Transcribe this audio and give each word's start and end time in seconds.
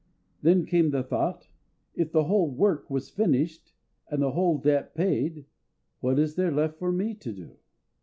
Then 0.41 0.65
came 0.65 0.89
the 0.89 1.03
thought, 1.03 1.47
"If 1.93 2.11
the 2.11 2.23
whole 2.23 2.49
work 2.49 2.89
was 2.89 3.11
finished 3.11 3.71
and 4.09 4.19
the 4.23 4.31
whole 4.31 4.57
debt 4.57 4.95
paid, 4.95 5.45
what 5.99 6.17
is 6.17 6.33
there 6.33 6.51
left 6.51 6.79
for 6.79 6.91
me 6.91 7.13
to 7.13 7.31
do?" 7.31 7.57